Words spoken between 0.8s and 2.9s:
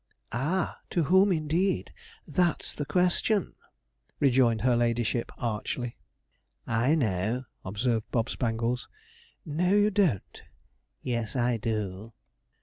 to whom indeed! That's the